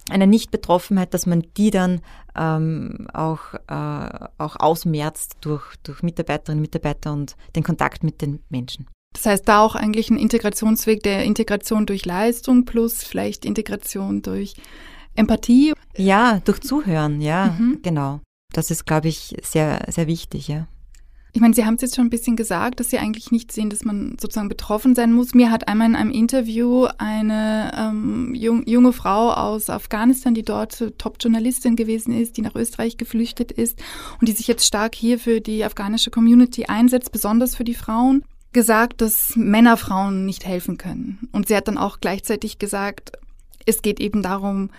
[0.08, 2.00] einer Nichtbetroffenheit, dass man die dann
[2.36, 8.42] ähm, auch, äh, auch ausmerzt durch, durch Mitarbeiterinnen und Mitarbeiter und den Kontakt mit den
[8.48, 8.86] Menschen.
[9.12, 14.54] Das heißt, da auch eigentlich ein Integrationsweg der Integration durch Leistung plus vielleicht Integration durch
[15.16, 15.74] Empathie.
[15.96, 17.80] Ja, durch Zuhören, ja, mhm.
[17.82, 18.20] genau.
[18.52, 20.66] Das ist, glaube ich, sehr, sehr wichtig, ja.
[21.32, 23.70] Ich meine, Sie haben es jetzt schon ein bisschen gesagt, dass Sie eigentlich nicht sehen,
[23.70, 25.34] dass man sozusagen betroffen sein muss.
[25.34, 30.92] Mir hat einmal in einem Interview eine ähm, jung, junge Frau aus Afghanistan, die dort
[30.98, 33.78] Top-Journalistin gewesen ist, die nach Österreich geflüchtet ist
[34.20, 38.24] und die sich jetzt stark hier für die afghanische Community einsetzt, besonders für die Frauen,
[38.52, 41.28] gesagt, dass Männer Frauen nicht helfen können.
[41.32, 43.12] Und sie hat dann auch gleichzeitig gesagt,
[43.66, 44.70] es geht eben darum,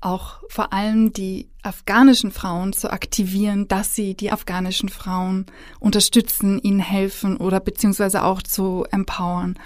[0.00, 5.46] auch vor allem die afghanischen Frauen zu aktivieren, dass sie die afghanischen Frauen
[5.78, 9.58] unterstützen, ihnen helfen oder beziehungsweise auch zu empowern.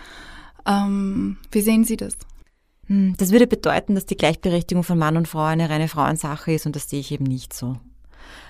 [0.66, 2.14] Ähm, wie sehen Sie das?
[2.86, 6.66] Hm, das würde bedeuten, dass die Gleichberechtigung von Mann und Frau eine reine Frauensache ist
[6.66, 7.76] und das sehe ich eben nicht so.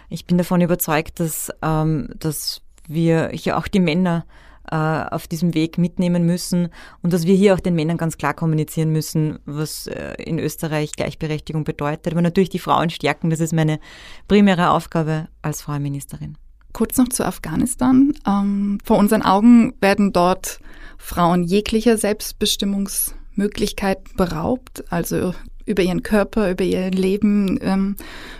[0.09, 4.27] Ich bin davon überzeugt, dass, ähm, dass wir hier auch die Männer
[4.71, 6.69] äh, auf diesem Weg mitnehmen müssen
[7.03, 10.93] und dass wir hier auch den Männern ganz klar kommunizieren müssen, was äh, in Österreich
[10.93, 12.13] Gleichberechtigung bedeutet.
[12.13, 13.81] Aber natürlich die Frauen stärken, das ist meine
[14.29, 16.37] primäre Aufgabe als Frauenministerin.
[16.73, 18.13] Kurz noch zu Afghanistan.
[18.27, 20.61] Ähm, vor unseren Augen werden dort
[20.99, 25.35] Frauen jeglicher Selbstbestimmungsmöglichkeit beraubt, also
[25.67, 27.97] über ihren Körper, über ihr Leben, ähm,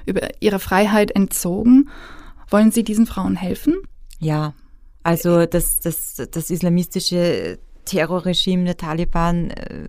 [0.07, 1.89] über ihre Freiheit entzogen.
[2.49, 3.75] Wollen Sie diesen Frauen helfen?
[4.19, 4.55] Ja,
[5.05, 9.87] also das, das, das islamistische Terrorregime der Taliban äh,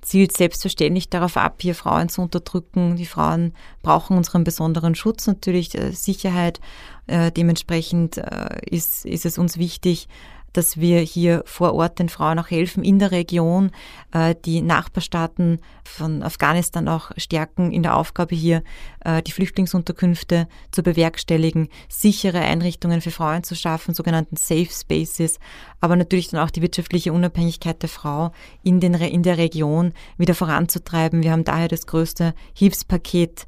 [0.00, 2.96] zielt selbstverständlich darauf ab, hier Frauen zu unterdrücken.
[2.96, 6.60] Die Frauen brauchen unseren besonderen Schutz, natürlich äh, Sicherheit.
[7.06, 8.18] Äh, dementsprechend
[8.66, 10.08] ist, ist es uns wichtig,
[10.52, 13.70] dass wir hier vor Ort den Frauen auch helfen in der Region,
[14.12, 18.62] äh, die Nachbarstaaten von Afghanistan auch stärken in der Aufgabe hier,
[19.04, 25.38] äh, die Flüchtlingsunterkünfte zu bewerkstelligen, sichere Einrichtungen für Frauen zu schaffen, sogenannten Safe Spaces,
[25.80, 28.32] aber natürlich dann auch die wirtschaftliche Unabhängigkeit der Frau
[28.62, 31.22] in, den, in der Region wieder voranzutreiben.
[31.22, 33.46] Wir haben daher das größte Hilfspaket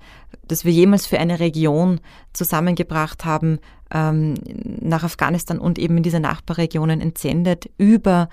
[0.50, 2.00] das wir jemals für eine Region
[2.32, 3.60] zusammengebracht haben,
[3.92, 4.34] ähm,
[4.80, 8.28] nach Afghanistan und eben in diese Nachbarregionen entsendet, über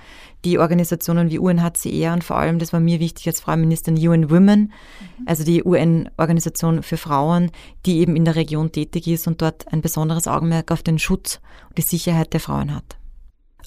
[0.46, 4.30] die Organisationen wie UNHCR und vor allem, das war mir wichtig als Frau Ministerin, UN
[4.30, 5.26] Women, mhm.
[5.26, 7.52] also die UN-Organisation für Frauen,
[7.86, 11.40] die eben in der Region tätig ist und dort ein besonderes Augenmerk auf den Schutz
[11.70, 12.97] und die Sicherheit der Frauen hat.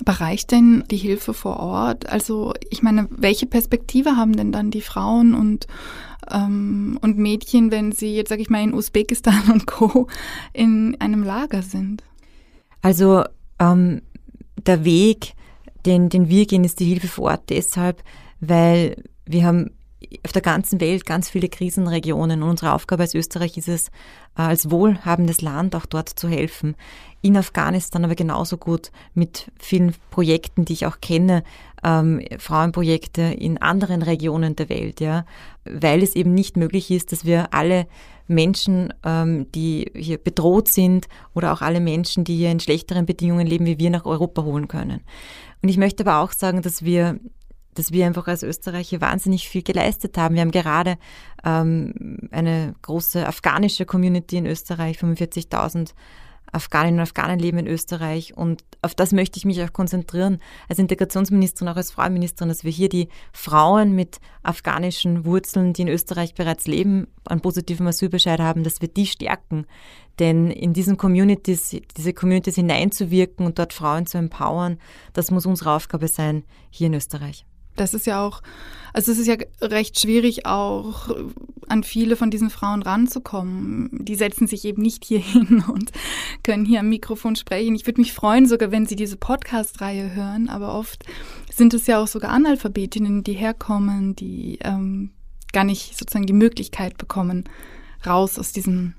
[0.00, 2.08] Aber reicht denn die Hilfe vor Ort?
[2.08, 5.66] Also ich meine, welche Perspektive haben denn dann die Frauen und
[6.30, 10.06] ähm, und Mädchen, wenn sie jetzt, sage ich mal, in Usbekistan und Co.
[10.52, 12.02] in einem Lager sind?
[12.82, 13.24] Also
[13.58, 14.02] ähm,
[14.66, 15.34] der Weg,
[15.86, 18.02] den, den wir gehen, ist die Hilfe vor Ort deshalb,
[18.40, 19.70] weil wir haben
[20.24, 23.88] auf der ganzen Welt ganz viele Krisenregionen und unsere Aufgabe als Österreich ist es,
[24.36, 26.74] äh, als wohlhabendes Land auch dort zu helfen.
[27.22, 31.44] In Afghanistan aber genauso gut mit vielen Projekten, die ich auch kenne,
[31.84, 35.24] ähm, Frauenprojekte in anderen Regionen der Welt, ja,
[35.64, 37.86] weil es eben nicht möglich ist, dass wir alle
[38.26, 43.46] Menschen, ähm, die hier bedroht sind oder auch alle Menschen, die hier in schlechteren Bedingungen
[43.46, 45.00] leben, wie wir nach Europa holen können.
[45.62, 47.18] Und ich möchte aber auch sagen, dass wir
[47.74, 50.34] dass wir einfach als Österreicher wahnsinnig viel geleistet haben.
[50.34, 50.98] Wir haben gerade
[51.44, 55.92] ähm, eine große afghanische Community in Österreich, 45.000
[56.52, 60.78] Afghaninnen und Afghanen leben in Österreich und auf das möchte ich mich auch konzentrieren als
[60.78, 66.34] Integrationsministerin, auch als Frauenministerin, dass wir hier die Frauen mit afghanischen Wurzeln, die in Österreich
[66.34, 69.66] bereits leben, einen positiven Asylbescheid haben, dass wir die stärken.
[70.18, 74.78] Denn in diesen Communities, diese Communities hineinzuwirken und dort Frauen zu empowern,
[75.12, 77.46] das muss unsere Aufgabe sein hier in Österreich.
[77.76, 78.42] Das ist ja auch,
[78.92, 81.08] also es ist ja recht schwierig auch
[81.68, 83.88] an viele von diesen Frauen ranzukommen.
[83.92, 85.92] Die setzen sich eben nicht hier hin und
[86.42, 87.74] können hier am Mikrofon sprechen.
[87.74, 91.04] Ich würde mich freuen, sogar wenn sie diese Podcast-Reihe hören, aber oft
[91.52, 95.10] sind es ja auch sogar Analphabetinnen, die herkommen, die ähm,
[95.52, 97.44] gar nicht sozusagen die Möglichkeit bekommen,
[98.06, 98.94] raus aus diesem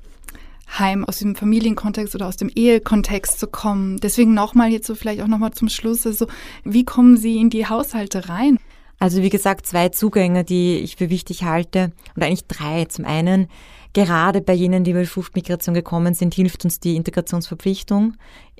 [0.77, 3.97] Heim, aus dem Familienkontext oder aus dem Ehekontext zu kommen.
[3.97, 6.27] Deswegen nochmal jetzt so vielleicht auch nochmal zum Schluss, also
[6.63, 8.57] wie kommen Sie in die Haushalte rein?
[8.99, 12.85] Also wie gesagt, zwei Zugänge, die ich für wichtig halte, und eigentlich drei.
[12.85, 13.47] Zum einen,
[13.93, 18.13] gerade bei jenen, die über Fluchtmigration gekommen sind, hilft uns die Integrationsverpflichtung.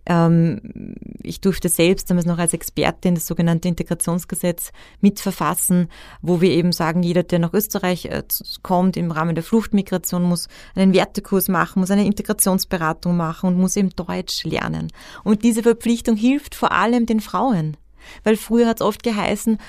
[0.06, 5.90] Ähm, ich durfte selbst damals noch als Expertin das sogenannte Integrationsgesetz mitverfassen,
[6.22, 8.24] wo wir eben sagen, jeder, der nach Österreich äh,
[8.64, 13.76] kommt im Rahmen der Fluchtmigration, muss einen Wertekurs machen, muss eine Integrationsberatung machen und muss
[13.76, 14.88] eben Deutsch lernen.
[15.24, 17.78] Und diese Verpflichtung hilft vor allem den Frauen.
[18.24, 19.60] Weil früher hat es oft geheißen,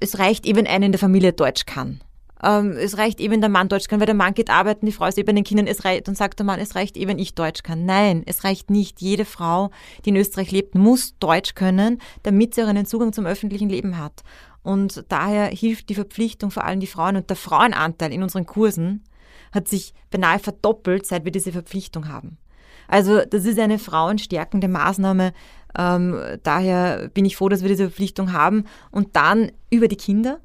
[0.00, 2.00] es reicht eben, einer in der Familie Deutsch kann.
[2.42, 5.06] Ähm, es reicht eben, der Mann Deutsch kann, weil der Mann geht arbeiten, die Frau
[5.06, 7.62] ist eben den Kindern, es reicht, dann sagt der Mann, es reicht eben, ich Deutsch
[7.62, 7.84] kann.
[7.84, 9.00] Nein, es reicht nicht.
[9.00, 9.70] Jede Frau,
[10.04, 13.98] die in Österreich lebt, muss Deutsch können, damit sie auch einen Zugang zum öffentlichen Leben
[13.98, 14.22] hat.
[14.62, 19.04] Und daher hilft die Verpflichtung vor allem die Frauen und der Frauenanteil in unseren Kursen
[19.52, 22.38] hat sich beinahe verdoppelt, seit wir diese Verpflichtung haben.
[22.88, 25.32] Also das ist eine frauenstärkende Maßnahme.
[25.76, 28.64] Ähm, daher bin ich froh, dass wir diese Verpflichtung haben.
[28.90, 30.40] Und dann über die Kinder.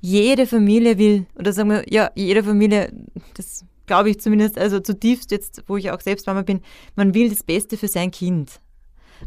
[0.00, 2.92] Jede Familie will, oder sagen wir, ja, jede Familie,
[3.34, 6.60] das glaube ich zumindest, also zutiefst jetzt, wo ich auch selbst Mama bin,
[6.96, 8.60] man will das Beste für sein Kind.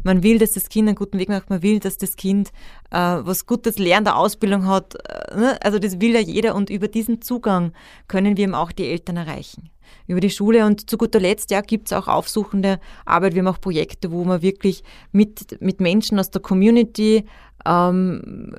[0.04, 2.50] Man will, dass das Kind einen guten Weg macht, man will, dass das Kind
[2.90, 4.94] äh, was Gutes lernt, der Ausbildung hat.
[4.94, 5.58] Äh, ne?
[5.62, 7.72] Also das will ja jeder und über diesen Zugang
[8.06, 9.70] können wir eben auch die Eltern erreichen
[10.06, 10.66] über die Schule.
[10.66, 13.34] Und zu guter Letzt ja, gibt es auch aufsuchende Arbeit.
[13.34, 14.82] Wir haben auch Projekte, wo man wirklich
[15.12, 17.24] mit, mit Menschen aus der Community
[17.66, 18.54] ähm,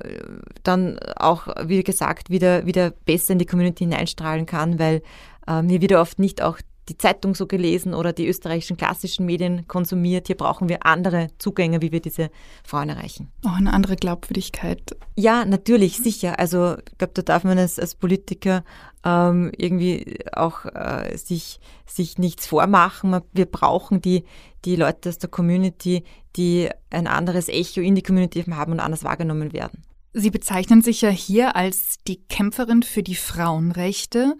[0.62, 5.02] dann auch, wie gesagt, wieder, wieder besser in die Community hineinstrahlen kann, weil
[5.46, 9.68] ähm, hier wieder oft nicht auch die Zeitung so gelesen oder die österreichischen klassischen Medien
[9.68, 10.26] konsumiert.
[10.26, 12.30] Hier brauchen wir andere Zugänge, wie wir diese
[12.64, 13.30] Frauen erreichen.
[13.44, 14.96] Auch eine andere Glaubwürdigkeit.
[15.16, 16.38] Ja, natürlich, sicher.
[16.38, 18.64] Also ich glaube, da darf man als, als Politiker
[19.04, 23.20] ähm, irgendwie auch äh, sich, sich nichts vormachen.
[23.32, 24.24] Wir brauchen die,
[24.64, 26.04] die Leute aus der Community,
[26.36, 29.82] die ein anderes Echo in die Community haben und anders wahrgenommen werden.
[30.12, 34.36] Sie bezeichnen sich ja hier als die Kämpferin für die Frauenrechte.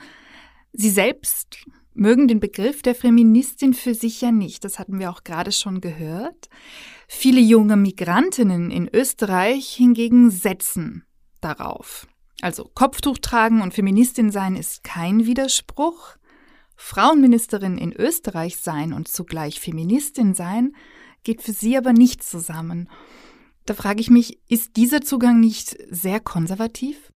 [0.72, 5.24] Sie selbst mögen den Begriff der Feministin für sich ja nicht, das hatten wir auch
[5.24, 6.48] gerade schon gehört.
[7.08, 11.04] Viele junge Migrantinnen in Österreich hingegen setzen
[11.40, 12.06] darauf.
[12.40, 16.16] Also Kopftuch tragen und Feministin sein ist kein Widerspruch.
[16.84, 20.74] Frauenministerin in Österreich sein und zugleich Feministin sein
[21.22, 22.88] geht für sie aber nicht zusammen.
[23.64, 27.11] Da frage ich mich, ist dieser Zugang nicht sehr konservativ?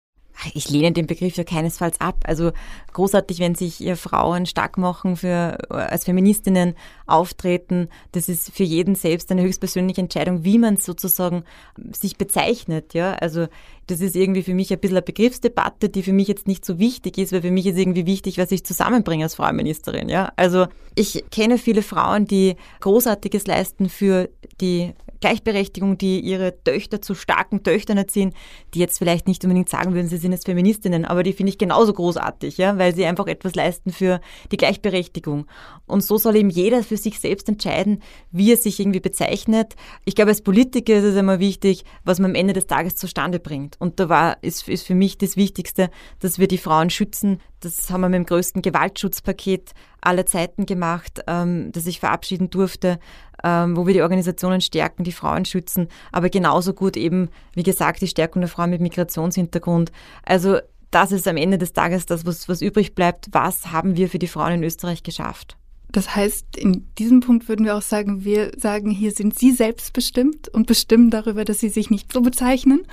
[0.53, 2.25] Ich lehne den Begriff ja keinesfalls ab.
[2.27, 2.53] Also
[2.93, 6.75] großartig, wenn sich ihr Frauen stark machen, für, als Feministinnen
[7.07, 7.89] auftreten.
[8.13, 11.45] Das ist für jeden selbst eine höchstpersönliche Entscheidung, wie man sozusagen
[11.93, 12.95] sich bezeichnet.
[12.95, 13.47] Ja, also
[13.87, 16.79] das ist irgendwie für mich ein bisschen eine Begriffsdebatte, die für mich jetzt nicht so
[16.79, 20.09] wichtig ist, weil für mich ist irgendwie wichtig, was ich zusammenbringe als Frauenministerin.
[20.09, 24.29] Ja, also ich kenne viele Frauen, die Großartiges leisten für
[24.61, 28.35] die Gleichberechtigung, die ihre Töchter zu starken Töchtern erziehen,
[28.75, 31.59] die jetzt vielleicht nicht unbedingt sagen würden, sie sind jetzt Feministinnen, aber die finde ich
[31.59, 34.21] genauso großartig, ja, weil sie einfach etwas leisten für
[34.53, 35.47] die Gleichberechtigung.
[35.87, 39.75] Und so soll eben jeder für sich selbst entscheiden, wie er sich irgendwie bezeichnet.
[40.05, 43.39] Ich glaube, als Politiker ist es immer wichtig, was man am Ende des Tages zustande
[43.39, 43.77] bringt.
[43.79, 47.41] Und da war, ist, ist für mich das Wichtigste, dass wir die Frauen schützen.
[47.61, 52.99] Das haben wir mit dem größten Gewaltschutzpaket aller Zeiten gemacht, ähm, das ich verabschieden durfte,
[53.45, 58.01] ähm, wo wir die Organisationen stärken, die Frauen schützen, aber genauso gut eben, wie gesagt,
[58.01, 59.93] die Stärkung der Frauen mit Migrationshintergrund.
[60.25, 60.59] Also
[60.91, 63.29] das ist am Ende des Tages das, was, was übrig bleibt.
[63.33, 65.57] Was haben wir für die Frauen in Österreich geschafft?
[65.95, 70.49] Das heißt, in diesem Punkt würden wir auch sagen, wir sagen, hier sind Sie selbstbestimmt
[70.49, 72.85] und bestimmen darüber, dass Sie sich nicht so bezeichnen.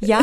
[0.00, 0.22] Ja,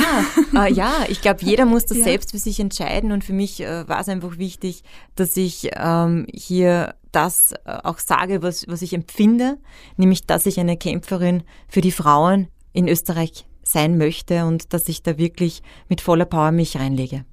[0.56, 2.06] äh, ja, ich glaube, jeder muss das ja.
[2.06, 4.82] selbst für sich entscheiden und für mich äh, war es einfach wichtig,
[5.14, 9.60] dass ich ähm, hier das äh, auch sage, was, was ich empfinde,
[9.96, 15.04] nämlich, dass ich eine Kämpferin für die Frauen in Österreich sein möchte und dass ich
[15.04, 17.24] da wirklich mit voller Power mich reinlege.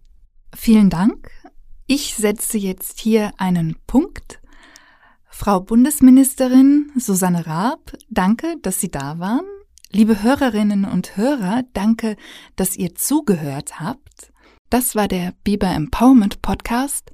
[0.55, 1.31] Vielen Dank.
[1.87, 4.42] Ich setze jetzt hier einen Punkt
[5.43, 9.45] Frau Bundesministerin Susanne Raab, danke, dass Sie da waren.
[9.91, 12.15] Liebe Hörerinnen und Hörer, danke,
[12.55, 14.33] dass ihr zugehört habt.
[14.71, 17.11] Das war der Biber Empowerment Podcast.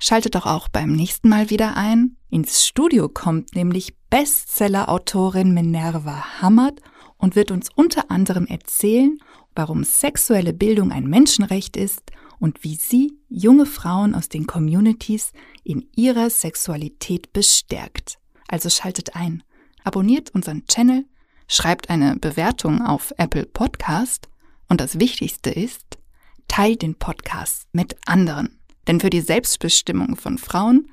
[0.00, 2.16] Schaltet doch auch beim nächsten Mal wieder ein.
[2.30, 6.80] Ins Studio kommt nämlich Bestseller-Autorin Minerva Hammert
[7.16, 9.20] und wird uns unter anderem erzählen,
[9.54, 15.32] warum sexuelle Bildung ein Menschenrecht ist und wie sie junge Frauen aus den Communities
[15.64, 18.18] in ihrer Sexualität bestärkt.
[18.48, 19.42] Also schaltet ein,
[19.84, 21.04] abonniert unseren Channel,
[21.48, 24.28] schreibt eine Bewertung auf Apple Podcast
[24.68, 25.98] und das Wichtigste ist,
[26.46, 28.58] teilt den Podcast mit anderen.
[28.86, 30.90] Denn für die Selbstbestimmung von Frauen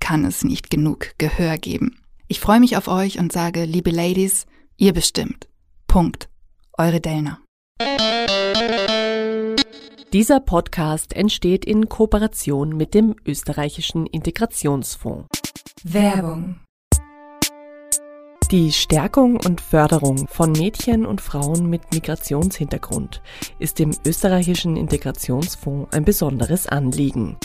[0.00, 2.00] kann es nicht genug Gehör geben.
[2.28, 4.46] Ich freue mich auf euch und sage, liebe Ladies,
[4.76, 5.48] ihr bestimmt.
[5.86, 6.28] Punkt.
[6.76, 7.40] Eure Delner.
[10.14, 15.28] Dieser Podcast entsteht in Kooperation mit dem österreichischen Integrationsfonds.
[15.84, 16.60] Werbung.
[18.50, 23.20] Die Stärkung und Förderung von Mädchen und Frauen mit Migrationshintergrund
[23.58, 27.36] ist dem österreichischen Integrationsfonds ein besonderes Anliegen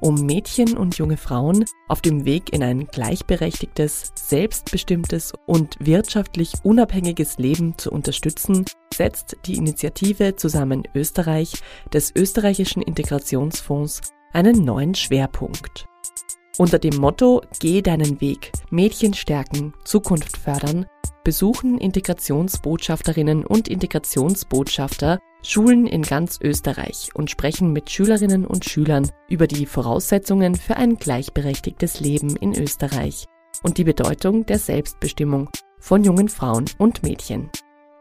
[0.00, 7.38] um Mädchen und junge Frauen auf dem Weg in ein gleichberechtigtes, selbstbestimmtes und wirtschaftlich unabhängiges
[7.38, 11.52] Leben zu unterstützen, setzt die Initiative Zusammen Österreich
[11.92, 14.00] des österreichischen Integrationsfonds
[14.32, 15.86] einen neuen Schwerpunkt.
[16.58, 20.86] Unter dem Motto Geh deinen Weg, Mädchen stärken, Zukunft fördern
[21.24, 29.46] besuchen Integrationsbotschafterinnen und Integrationsbotschafter Schulen in ganz Österreich und sprechen mit Schülerinnen und Schülern über
[29.46, 33.26] die Voraussetzungen für ein gleichberechtigtes Leben in Österreich
[33.62, 37.50] und die Bedeutung der Selbstbestimmung von jungen Frauen und Mädchen.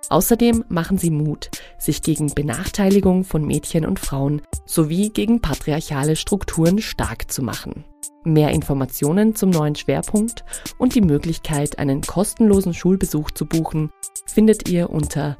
[0.09, 6.79] Außerdem machen sie Mut, sich gegen Benachteiligung von Mädchen und Frauen sowie gegen patriarchale Strukturen
[6.79, 7.85] stark zu machen.
[8.23, 10.43] Mehr Informationen zum neuen Schwerpunkt
[10.77, 13.91] und die Möglichkeit, einen kostenlosen Schulbesuch zu buchen,
[14.25, 15.37] findet ihr unter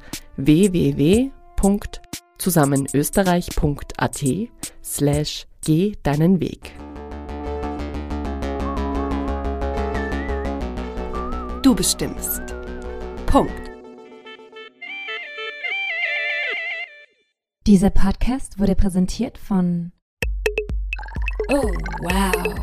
[1.61, 4.23] www.zusammenösterreich.at
[4.83, 6.75] slash geh deinen Weg.
[11.61, 12.41] Du bestimmst.
[13.25, 13.51] Punkt.
[17.67, 19.91] Dieser Podcast wurde präsentiert von
[21.49, 21.69] Oh,
[22.01, 22.55] wow.